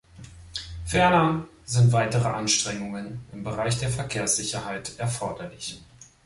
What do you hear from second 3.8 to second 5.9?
Verkehrssicherheit erforderlich.